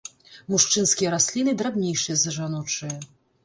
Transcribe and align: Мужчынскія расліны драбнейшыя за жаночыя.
Мужчынскія 0.53 1.11
расліны 1.15 1.55
драбнейшыя 1.61 2.19
за 2.25 2.37
жаночыя. 2.41 2.95